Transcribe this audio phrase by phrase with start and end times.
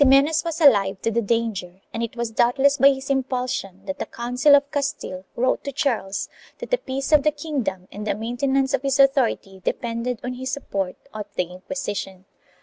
[0.01, 3.99] 2 Ximenes was alive to the danger and it was doubtless by his impulsion that
[3.99, 6.27] the Council of Castile wrote to Charles
[6.57, 10.51] that the peace of the kingdom and the maintenance of his authority depended on his
[10.51, 12.25] support of the Inquisition.